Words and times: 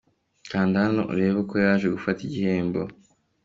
Kanda 0.51 0.75
hano 0.85 1.01
urebe 1.11 1.37
uko 1.43 1.55
yaje 1.65 1.85
gufata 1.95 2.19
igihembo 2.27 2.79